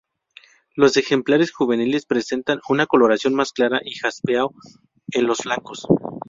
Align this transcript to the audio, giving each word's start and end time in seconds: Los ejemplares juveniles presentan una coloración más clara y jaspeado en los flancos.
Los 0.75 0.97
ejemplares 0.97 1.53
juveniles 1.53 2.07
presentan 2.07 2.59
una 2.69 2.87
coloración 2.87 3.35
más 3.35 3.51
clara 3.53 3.81
y 3.85 3.93
jaspeado 3.93 4.51
en 5.11 5.27
los 5.27 5.41
flancos. 5.41 5.85